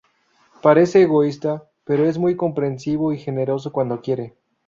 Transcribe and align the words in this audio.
Parece 0.63 1.03
egoísta, 1.03 1.69
pero 1.83 2.09
es 2.09 2.17
muy 2.17 2.35
comprensivo 2.35 3.13
y 3.13 3.19
generoso 3.19 3.71
cuando 3.71 4.01
quiere. 4.01 4.33